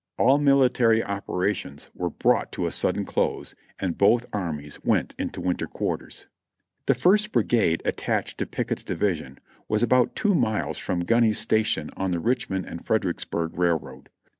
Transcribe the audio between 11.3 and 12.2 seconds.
Station on the